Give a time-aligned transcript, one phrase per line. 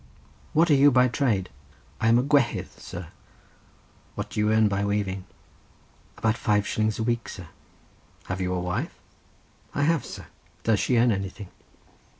[0.53, 1.51] "What are you by trade?"
[1.99, 3.09] "I am a gwehydd, sir."
[4.15, 5.25] "What do you earn by weaving?"
[6.17, 7.49] "About five shillings a week, sir."
[8.23, 8.95] "Have you a wife?"
[9.75, 10.25] "I have, sir."
[10.63, 11.49] "Does she earn anything?"